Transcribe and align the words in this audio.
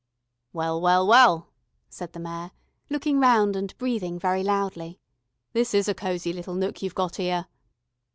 "Well, 0.51 0.81
well, 0.81 1.05
well," 1.05 1.49
said 1.87 2.13
the 2.13 2.19
Mayor, 2.19 2.49
looking 2.89 3.19
round 3.19 3.55
and 3.55 3.77
breathing 3.77 4.17
very 4.17 4.41
loudly. 4.41 4.99
"This 5.53 5.75
is 5.75 5.87
a 5.87 5.93
cosy 5.93 6.33
little 6.33 6.55
nook 6.55 6.81
you've 6.81 6.95
got 6.95 7.19
'ere." 7.19 7.45